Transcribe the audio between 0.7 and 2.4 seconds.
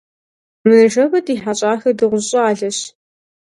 ныжэбэ ди хьэщӀахэр дыгъужь